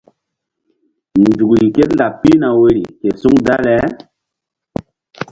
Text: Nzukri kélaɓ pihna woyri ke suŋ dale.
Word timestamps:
Nzukri 1.23 1.65
kélaɓ 1.75 2.13
pihna 2.21 2.47
woyri 2.59 2.83
ke 2.99 3.09
suŋ 3.21 3.35
dale. 3.45 3.75